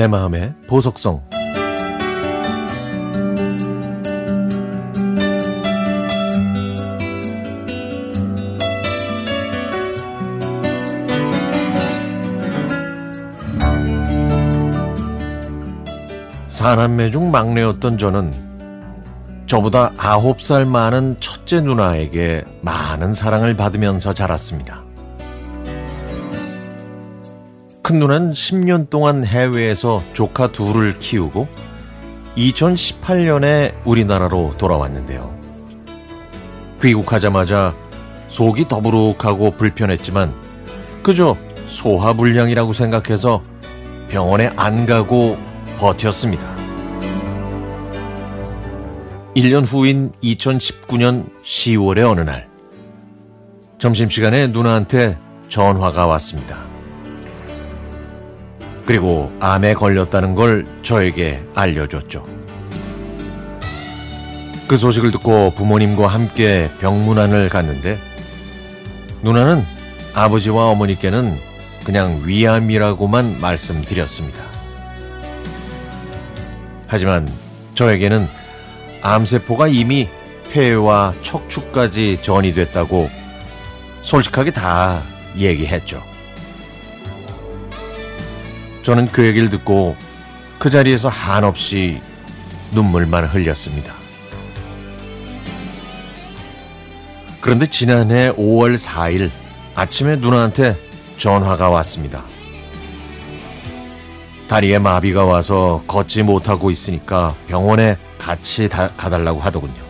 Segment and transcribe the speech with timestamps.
[0.00, 1.22] 내 마음의 보석성
[16.48, 24.89] 사남매 중 막내였던 저는 저보다 아홉 살 많은 첫째 누나에게 많은 사랑을 받으면서 자랐습니다.
[27.90, 31.48] 큰 누나는 10년 동안 해외에서 조카 둘을 키우고
[32.36, 35.36] 2018년에 우리나라로 돌아왔는데요.
[36.80, 37.74] 귀국하자마자
[38.28, 40.32] 속이 더부룩하고 불편했지만
[41.02, 43.42] 그저 소화불량이라고 생각해서
[44.08, 45.36] 병원에 안 가고
[45.76, 46.46] 버텼습니다.
[49.34, 52.48] 1년 후인 2019년 10월의 어느 날
[53.78, 55.18] 점심시간에 누나한테
[55.48, 56.69] 전화가 왔습니다.
[58.90, 62.26] 그리고 암에 걸렸다는 걸 저에게 알려줬죠.
[64.66, 68.00] 그 소식을 듣고 부모님과 함께 병문안을 갔는데
[69.22, 69.64] 누나는
[70.12, 71.38] 아버지와 어머니께는
[71.84, 74.42] 그냥 위암이라고만 말씀드렸습니다.
[76.88, 77.28] 하지만
[77.76, 78.26] 저에게는
[79.02, 80.08] 암세포가 이미
[80.50, 83.08] 폐와 척추까지 전이 됐다고
[84.02, 85.00] 솔직하게 다
[85.36, 86.09] 얘기했죠.
[88.82, 89.96] 저는 그 얘기를 듣고
[90.58, 92.00] 그 자리에서 한없이
[92.72, 93.94] 눈물만 흘렸습니다.
[97.40, 99.30] 그런데 지난해 5월 4일
[99.74, 100.76] 아침에 누나한테
[101.16, 102.24] 전화가 왔습니다.
[104.48, 109.80] 다리에 마비가 와서 걷지 못하고 있으니까 병원에 같이 가달라고 하더군요.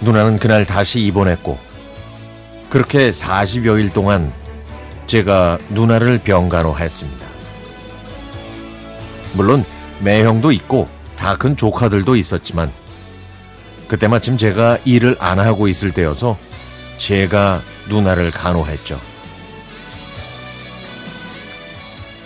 [0.00, 1.58] 누나는 그날 다시 입원했고
[2.68, 4.32] 그렇게 40여일 동안
[5.08, 7.26] 제가 누나를 병간호 했습니다.
[9.32, 9.64] 물론
[10.00, 12.70] 매형도 있고 다 큰 조카들도 있었지만
[13.88, 16.36] 그때 마침 제가 일을 안 하고 있을 때여서
[16.98, 19.00] 제가 누나를 간호했죠.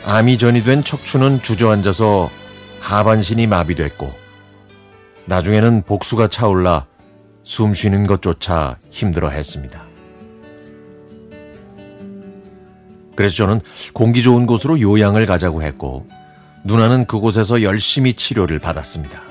[0.04, 2.30] 암이 전이 된 척추는 주저앉아서
[2.80, 4.12] 하반신이 마비됐고
[5.26, 6.86] 나중에는 복수가 차올라
[7.44, 9.91] 숨 쉬는 것조차 힘들어 했습니다.
[13.14, 13.60] 그래서 저는
[13.92, 16.06] 공기 좋은 곳으로 요양을 가자고 했고
[16.64, 19.22] 누나는 그곳에서 열심히 치료를 받았습니다.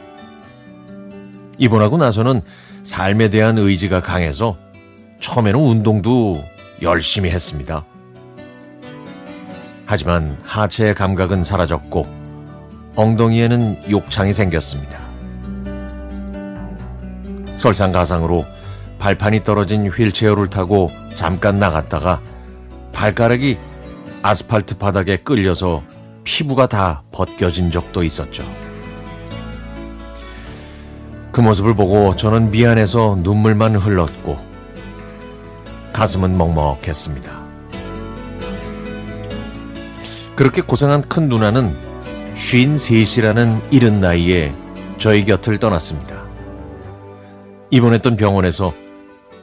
[1.57, 2.41] 입원하고 나서는
[2.83, 4.57] 삶에 대한 의지가 강해서
[5.19, 6.43] 처음에는 운동도
[6.81, 7.85] 열심히 했습니다.
[9.85, 12.07] 하지만 하체의 감각은 사라졌고
[12.95, 14.99] 엉덩이에는 욕창이 생겼습니다.
[17.57, 18.45] 설상가상으로
[18.97, 22.21] 발판이 떨어진 휠체어를 타고 잠깐 나갔다가
[22.91, 23.57] 발가락이
[24.23, 25.83] 아스팔트 바닥에 끌려서
[26.23, 28.43] 피부가 다 벗겨진 적도 있었죠.
[31.31, 34.37] 그 모습을 보고 저는 미안해서 눈물만 흘렀고
[35.93, 37.41] 가슴은 먹먹했습니다.
[40.35, 41.77] 그렇게 고생한 큰 누나는
[42.35, 44.53] 쉰 셋이라는 이른 나이에
[44.97, 46.23] 저희 곁을 떠났습니다.
[47.71, 48.73] 입원했던 병원에서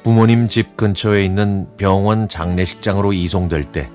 [0.02, 3.88] 부모님 집 근처에 있는 병원 장례식장으로 이송될 때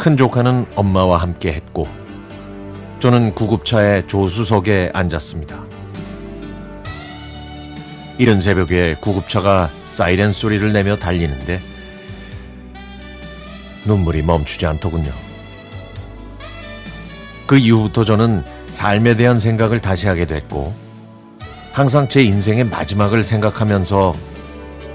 [0.00, 1.86] 큰 조카는 엄마와 함께 했고
[3.00, 5.62] 저는 구급차의 조수석에 앉았습니다.
[8.16, 11.60] 이른 새벽에 구급차가 사이렌 소리를 내며 달리는데
[13.84, 15.12] 눈물이 멈추지 않더군요.
[17.46, 20.74] 그 이후부터 저는 삶에 대한 생각을 다시 하게 됐고
[21.74, 24.14] 항상 제 인생의 마지막을 생각하면서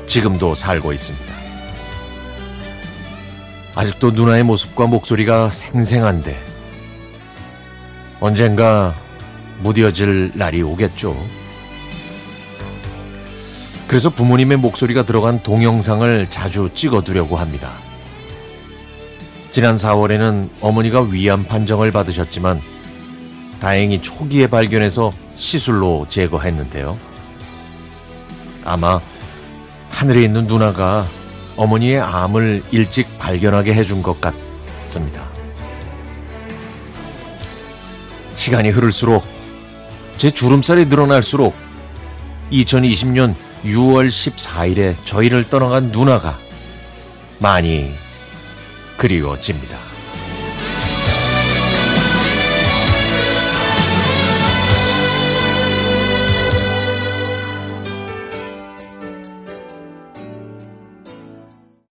[0.08, 1.35] 지금도 살고 있습니다.
[3.76, 6.42] 아직도 누나의 모습과 목소리가 생생한데
[8.22, 8.96] 언젠가
[9.60, 11.16] 무뎌질 날이 오겠죠.
[13.88, 17.72] 그래서 부모님의 목소리가 들어간 동영상을 자주 찍어두려고 합니다.
[19.52, 22.62] 지난 4월에는 어머니가 위암 판정을 받으셨지만
[23.60, 26.98] 다행히 초기에 발견해서 시술로 제거했는데요.
[28.64, 29.00] 아마
[29.90, 31.06] 하늘에 있는 누나가
[31.58, 35.24] 어머니의 암을 일찍 발견하게 해준 것 같습니다.
[38.36, 39.26] 시간이 흐를수록
[40.18, 41.56] 제 주름살이 늘어날수록
[42.52, 46.38] 2020년 6월 14일에 저희를 떠나간 누나가
[47.40, 47.92] 많이
[48.98, 49.95] 그리워집니다.